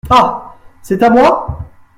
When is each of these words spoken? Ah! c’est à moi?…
Ah! 0.09 0.55
c’est 0.81 1.03
à 1.03 1.11
moi?… 1.11 1.59